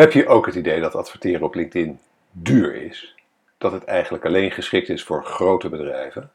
[0.00, 2.00] Heb je ook het idee dat adverteren op LinkedIn
[2.30, 3.14] duur is?
[3.58, 6.32] Dat het eigenlijk alleen geschikt is voor grote bedrijven?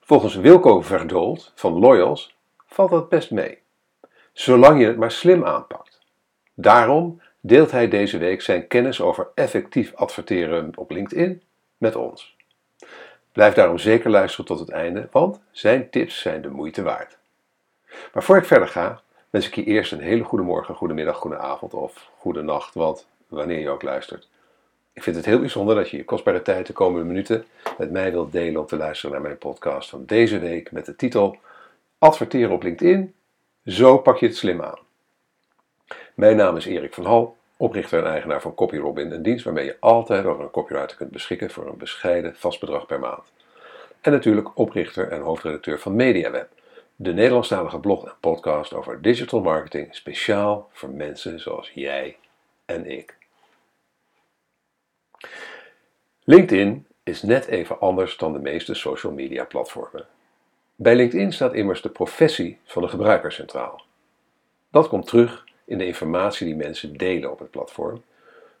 [0.00, 3.58] Volgens Wilco Verdold van Loyals valt dat best mee,
[4.32, 6.00] zolang je het maar slim aanpakt.
[6.54, 11.42] Daarom deelt hij deze week zijn kennis over effectief adverteren op LinkedIn
[11.78, 12.36] met ons.
[13.32, 17.18] Blijf daarom zeker luisteren tot het einde, want zijn tips zijn de moeite waard.
[18.12, 21.16] Maar voor ik verder ga, wens ik je eerst een hele goede morgen, goede middag,
[21.16, 24.28] goede avond of goede nacht, want wanneer je ook luistert.
[24.92, 27.44] Ik vind het heel bijzonder dat je je kostbare tijd de komende minuten
[27.78, 30.96] met mij wilt delen om te luisteren naar mijn podcast van deze week met de
[30.96, 31.36] titel
[31.98, 33.14] Adverteren op LinkedIn,
[33.64, 34.78] zo pak je het slim aan.
[36.14, 39.76] Mijn naam is Erik van Hal, oprichter en eigenaar van CopyRobin, een dienst waarmee je
[39.80, 43.32] altijd over een copywriter kunt beschikken voor een bescheiden vast bedrag per maand.
[44.00, 46.48] En natuurlijk oprichter en hoofdredacteur van MediaWeb,
[47.00, 52.16] de Nederlandstalige blog en podcast over digital marketing speciaal voor mensen zoals jij
[52.64, 53.16] en ik.
[56.24, 60.06] LinkedIn is net even anders dan de meeste social media platformen.
[60.74, 63.82] Bij LinkedIn staat immers de professie van de gebruiker centraal.
[64.70, 68.02] Dat komt terug in de informatie die mensen delen op het platform,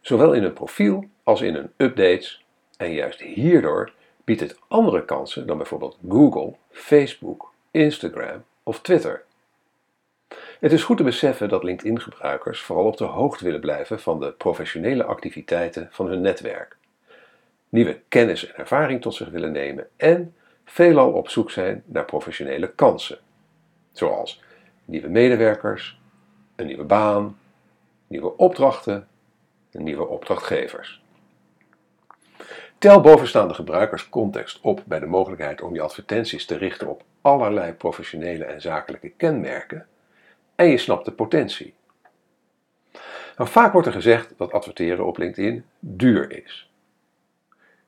[0.00, 2.44] zowel in hun profiel als in hun updates,
[2.76, 3.92] en juist hierdoor
[4.24, 9.24] biedt het andere kansen dan bijvoorbeeld Google, Facebook, Instagram of Twitter.
[10.60, 14.32] Het is goed te beseffen dat LinkedIn-gebruikers vooral op de hoogte willen blijven van de
[14.32, 16.76] professionele activiteiten van hun netwerk,
[17.68, 22.68] nieuwe kennis en ervaring tot zich willen nemen en veelal op zoek zijn naar professionele
[22.74, 23.18] kansen,
[23.92, 24.42] zoals
[24.84, 26.00] nieuwe medewerkers,
[26.56, 27.38] een nieuwe baan,
[28.06, 29.08] nieuwe opdrachten
[29.70, 30.99] en nieuwe opdrachtgevers.
[32.80, 38.44] Tel bovenstaande gebruikerscontext op bij de mogelijkheid om je advertenties te richten op allerlei professionele
[38.44, 39.86] en zakelijke kenmerken
[40.54, 41.74] en je snapt de potentie.
[43.36, 46.70] Nou, vaak wordt er gezegd dat adverteren op LinkedIn duur is.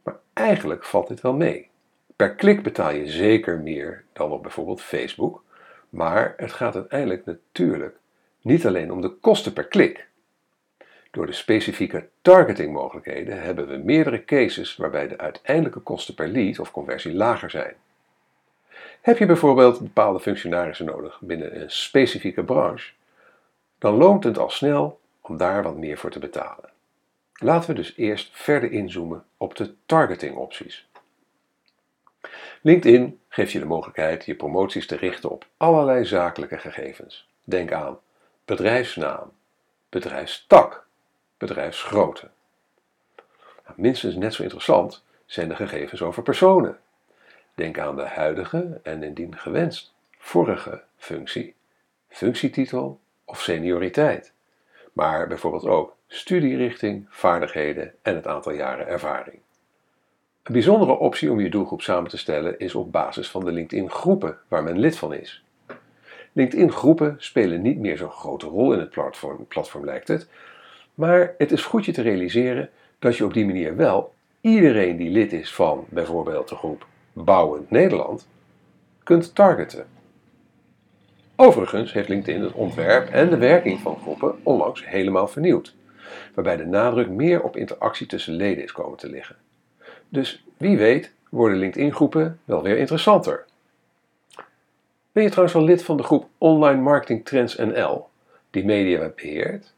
[0.03, 1.71] Maar eigenlijk valt dit wel mee.
[2.17, 5.45] Per klik betaal je zeker meer dan op bijvoorbeeld Facebook,
[5.89, 7.97] maar het gaat uiteindelijk natuurlijk
[8.41, 10.09] niet alleen om de kosten per klik.
[11.13, 16.71] Door de specifieke targetingmogelijkheden hebben we meerdere cases waarbij de uiteindelijke kosten per lead of
[16.71, 17.75] conversie lager zijn.
[19.01, 22.93] Heb je bijvoorbeeld bepaalde functionarissen nodig binnen een specifieke branche,
[23.79, 26.71] dan loont het al snel om daar wat meer voor te betalen.
[27.33, 30.89] Laten we dus eerst verder inzoomen op de targetingopties.
[32.63, 37.29] LinkedIn geeft je de mogelijkheid je promoties te richten op allerlei zakelijke gegevens.
[37.45, 37.99] Denk aan
[38.45, 39.33] bedrijfsnaam,
[39.89, 40.87] bedrijfstak,
[41.47, 42.31] bedrijfsgrootte.
[43.65, 46.79] Nou, minstens net zo interessant zijn de gegevens over personen.
[47.55, 51.55] Denk aan de huidige en indien gewenst vorige functie,
[52.09, 54.33] functietitel of senioriteit.
[54.93, 59.39] Maar bijvoorbeeld ook studierichting, vaardigheden en het aantal jaren ervaring.
[60.43, 63.91] Een bijzondere optie om je doelgroep samen te stellen is op basis van de LinkedIn
[63.91, 65.45] groepen waar men lid van is.
[66.33, 70.29] LinkedIn-groepen spelen niet meer zo'n grote rol in het platform, platform, lijkt het.
[70.95, 75.11] Maar het is goed je te realiseren dat je op die manier wel iedereen die
[75.11, 78.29] lid is van bijvoorbeeld de groep Bouwend Nederland
[79.03, 79.87] kunt targeten.
[81.37, 85.75] Overigens heeft LinkedIn het ontwerp en de werking van groepen onlangs helemaal vernieuwd,
[86.35, 89.37] waarbij de nadruk meer op interactie tussen leden is komen te liggen.
[90.09, 93.45] Dus wie weet worden LinkedIn-groepen wel weer interessanter.
[95.13, 98.09] Ben je trouwens wel lid van de groep Online Marketing Trends NL,
[98.51, 99.73] die MediaWeb beheert?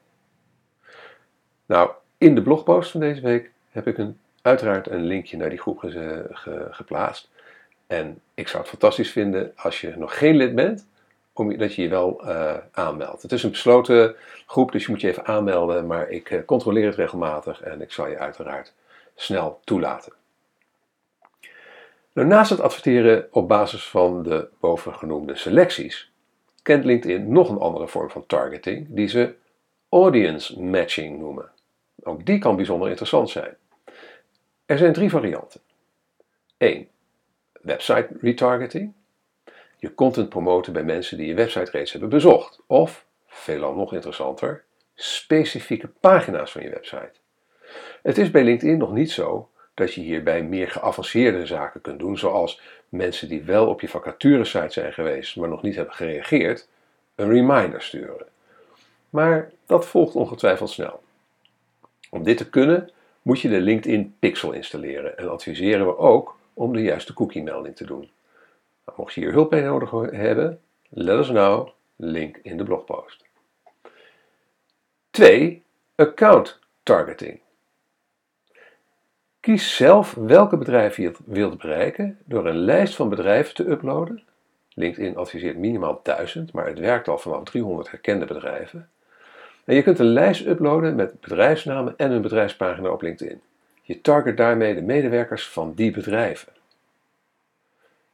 [1.67, 5.59] Nou, in de blogpost van deze week heb ik een, uiteraard een linkje naar die
[5.59, 5.79] groep
[6.71, 7.31] geplaatst.
[7.87, 10.87] En ik zou het fantastisch vinden als je nog geen lid bent,
[11.33, 13.23] om, dat je je wel uh, aanmeldt.
[13.23, 14.17] Het is een besloten
[14.47, 17.93] groep, dus je moet je even aanmelden, maar ik uh, controleer het regelmatig en ik
[17.93, 18.73] zal je uiteraard
[19.15, 20.13] snel toelaten.
[22.13, 26.13] Nou, naast het adverteren op basis van de bovengenoemde selecties,
[26.63, 29.35] kent LinkedIn nog een andere vorm van targeting die ze
[29.89, 31.51] audience matching noemen.
[32.03, 33.57] Ook die kan bijzonder interessant zijn.
[34.67, 35.61] Er zijn drie varianten.
[36.57, 36.89] 1.
[37.53, 38.93] Website retargeting.
[39.79, 42.61] Je content promoten bij mensen die je website reeds hebben bezocht.
[42.67, 44.65] Of, veelal nog interessanter,
[44.95, 47.13] specifieke pagina's van je website.
[48.03, 52.19] Het is bij LinkedIn nog niet zo dat je hierbij meer geavanceerde zaken kunt doen,
[52.19, 56.69] zoals mensen die wel op je vacaturesite zijn geweest, maar nog niet hebben gereageerd,
[57.15, 58.27] een reminder sturen.
[59.11, 61.04] Maar dat volgt ongetwijfeld snel.
[62.15, 62.91] Om dit te kunnen
[63.23, 67.87] moet je de LinkedIn Pixel installeren en adviseren we ook om de juiste cookie-melding te
[67.87, 68.11] doen.
[68.85, 73.25] Nou, mocht je hier hulp bij nodig hebben, let us know, link in de blogpost.
[75.11, 75.63] 2.
[75.95, 77.41] account targeting.
[79.41, 84.23] Kies zelf welke bedrijven je wilt bereiken door een lijst van bedrijven te uploaden.
[84.75, 88.89] LinkedIn adviseert minimaal 1000, maar het werkt al vanaf 300 herkende bedrijven.
[89.67, 93.41] Je kunt een lijst uploaden met bedrijfsnamen en een bedrijfspagina op LinkedIn.
[93.83, 96.53] Je target daarmee de medewerkers van die bedrijven.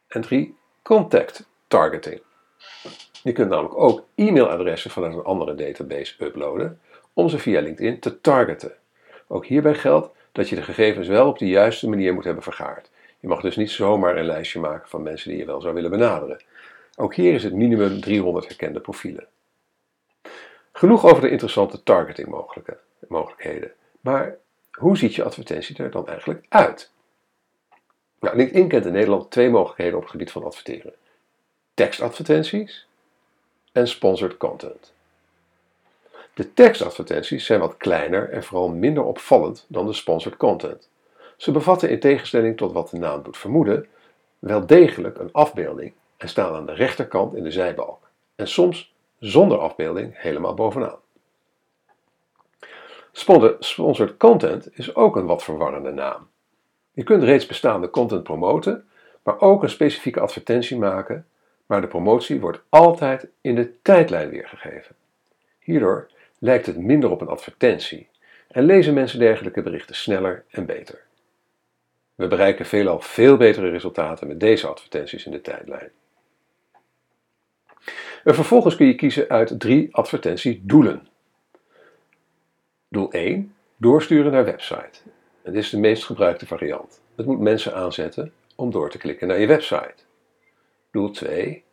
[0.09, 0.57] En 3.
[0.83, 2.23] Contact targeting.
[3.23, 6.81] Je kunt namelijk ook e-mailadressen vanuit een andere database uploaden
[7.13, 8.73] om ze via LinkedIn te targeten.
[9.27, 12.91] Ook hierbij geldt dat je de gegevens wel op de juiste manier moet hebben vergaard.
[13.21, 15.91] Je mag dus niet zomaar een lijstje maken van mensen die je wel zou willen
[15.91, 16.43] benaderen.
[16.97, 19.27] Ook hier is het minimum 300 herkende profielen.
[20.81, 22.47] Genoeg over de interessante targeting
[23.09, 23.73] mogelijkheden.
[24.01, 24.37] Maar
[24.71, 26.91] hoe ziet je advertentie er dan eigenlijk uit?
[28.21, 30.93] Nou, LinkedIn kent in Nederland twee mogelijkheden op het gebied van adverteren:
[31.75, 32.87] tekstadvertenties
[33.73, 34.93] en sponsored content.
[36.35, 40.89] De tekstadvertenties zijn wat kleiner en vooral minder opvallend dan de sponsored content.
[41.37, 43.87] Ze bevatten in tegenstelling tot wat de naam doet vermoeden,
[44.39, 48.09] wel degelijk een afbeelding en staan aan de rechterkant in de zijbalk.
[48.35, 50.99] En soms zonder afbeelding helemaal bovenaan.
[53.61, 56.29] Sponsored content is ook een wat verwarrende naam.
[56.93, 58.89] Je kunt reeds bestaande content promoten,
[59.23, 61.27] maar ook een specifieke advertentie maken,
[61.67, 64.97] maar de promotie wordt altijd in de tijdlijn weergegeven.
[65.59, 66.09] Hierdoor
[66.39, 68.09] lijkt het minder op een advertentie
[68.49, 71.03] en lezen mensen dergelijke berichten sneller en beter.
[72.15, 75.91] We bereiken veelal veel betere resultaten met deze advertenties in de tijdlijn.
[78.25, 81.09] En vervolgens kun je kiezen uit drie advertentiedoelen.
[82.89, 85.01] Doel 1: doorsturen naar website.
[85.43, 87.03] dit is de meest gebruikte variant.
[87.15, 89.95] Het moet mensen aanzetten om door te klikken naar je website.
[90.91, 91.65] Doel 2: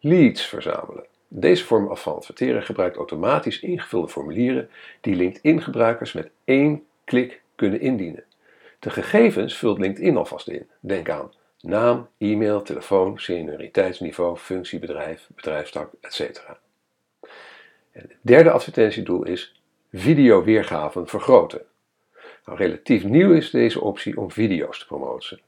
[0.00, 1.04] leads verzamelen.
[1.28, 4.70] Deze vorm van adverteren gebruikt automatisch ingevulde formulieren
[5.00, 8.24] die LinkedIn-gebruikers met één klik kunnen indienen.
[8.78, 10.66] De gegevens vult LinkedIn alvast in.
[10.80, 11.32] Denk aan
[11.62, 16.20] naam, e-mail, telefoon, senioriteitsniveau, functie, bedrijf, bedrijfstak, etc.
[17.90, 19.62] En het derde advertentiedoel is
[19.92, 21.62] videoweergaven vergroten.
[22.44, 25.40] Nou, relatief nieuw is deze optie om video's te promoten.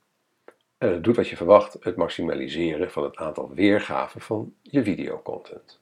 [0.79, 5.81] En het doet wat je verwacht, het maximaliseren van het aantal weergaven van je videocontent.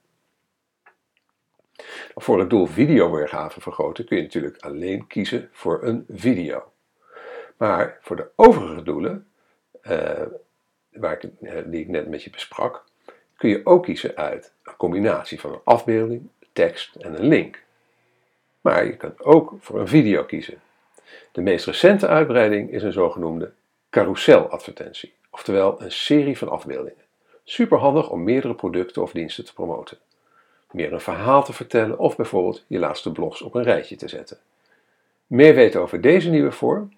[2.14, 6.72] Voor het doel videoweergaven vergroten kun je natuurlijk alleen kiezen voor een video.
[7.56, 9.31] Maar voor de overige doelen,
[10.92, 12.84] waar ik, eh, die ik net met je besprak,
[13.36, 17.62] kun je ook kiezen uit een combinatie van een afbeelding, tekst en een link.
[18.60, 20.60] Maar je kunt ook voor een video kiezen.
[21.32, 23.52] De meest recente uitbreiding is een zogenoemde
[23.90, 27.02] carouseladvertentie, oftewel een serie van afbeeldingen.
[27.44, 29.98] Superhandig om meerdere producten of diensten te promoten.
[30.70, 34.38] Meer een verhaal te vertellen of bijvoorbeeld je laatste blogs op een rijtje te zetten.
[35.26, 36.92] Meer weten over deze nieuwe vorm?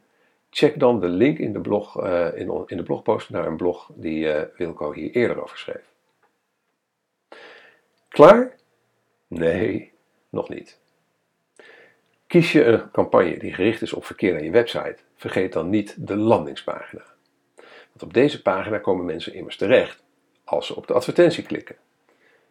[0.56, 3.90] Check dan de link in de, blog, uh, in, in, de blogpost naar een blog
[3.94, 5.92] die uh, Wilco hier eerder over schreef.
[8.08, 8.54] Klaar?
[9.26, 9.92] Nee,
[10.28, 10.80] nog niet.
[12.26, 16.06] Kies je een campagne die gericht is op verkeer naar je website, vergeet dan niet
[16.06, 17.04] de landingspagina.
[17.56, 20.02] Want op deze pagina komen mensen immers terecht
[20.44, 21.76] als ze op de advertentie klikken.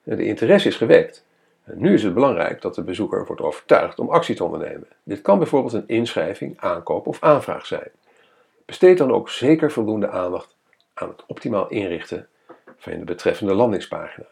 [0.04, 1.26] De interesse is gewekt.
[1.66, 4.88] Nu is het belangrijk dat de bezoeker wordt overtuigd om actie te ondernemen.
[5.04, 7.92] Dit kan bijvoorbeeld een inschrijving, aankoop of aanvraag zijn.
[8.66, 10.56] Besteed dan ook zeker voldoende aandacht
[10.94, 12.28] aan het optimaal inrichten
[12.78, 14.26] van de betreffende landingspagina,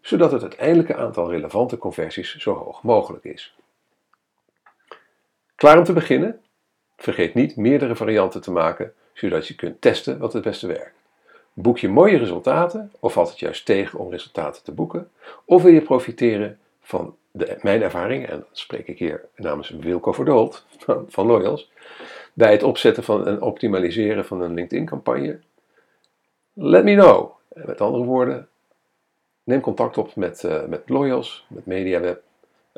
[0.00, 3.56] zodat het uiteindelijke aantal relevante conversies zo hoog mogelijk is.
[5.54, 6.40] Klaar om te beginnen?
[6.96, 10.96] Vergeet niet meerdere varianten te maken, zodat je kunt testen wat het beste werkt.
[11.52, 15.10] Boek je mooie resultaten of valt het juist tegen om resultaten te boeken?
[15.44, 16.58] Of wil je profiteren
[16.92, 20.66] van de, mijn ervaring, en dan spreek ik hier namens Wilco Verdold
[21.08, 21.70] van, Loyals,
[22.32, 25.40] bij het opzetten van en optimaliseren van een LinkedIn-campagne?
[26.52, 27.30] Let me know.
[27.52, 28.48] Met andere woorden,
[29.44, 32.22] neem contact op met, uh, met Loyals, met MediaWeb.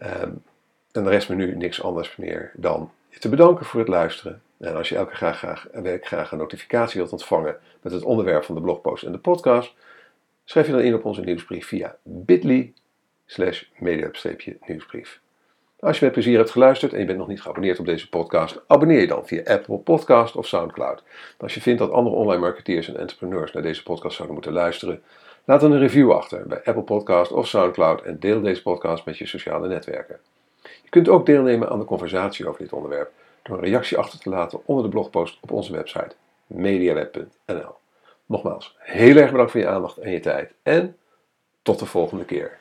[0.01, 0.43] Um,
[0.91, 4.41] En er rest me nu niks anders meer dan je te bedanken voor het luisteren.
[4.57, 8.43] En als je elke graag, graag, week graag een notificatie wilt ontvangen met het onderwerp
[8.43, 9.73] van de blogpost en de podcast,
[10.45, 12.73] schrijf je dan in op onze nieuwsbrief via bit.ly
[13.25, 15.19] slash media-nieuwsbrief.
[15.79, 18.61] Als je met plezier hebt geluisterd en je bent nog niet geabonneerd op deze podcast,
[18.67, 21.03] abonneer je dan via Apple Podcast of Soundcloud.
[21.37, 25.03] als je vindt dat andere online marketeers en entrepreneurs naar deze podcast zouden moeten luisteren,
[25.49, 29.25] laat een review achter bij Apple Podcast of Soundcloud en deel deze podcast met je
[29.25, 30.19] sociale netwerken.
[30.61, 33.11] Je kunt ook deelnemen aan de conversatie over dit onderwerp
[33.43, 36.15] door een reactie achter te laten onder de blogpost op onze website
[36.47, 37.75] mediaweb.nl.
[38.25, 40.97] Nogmaals, heel erg bedankt voor je aandacht en je tijd en
[41.61, 42.57] tot de volgende keer.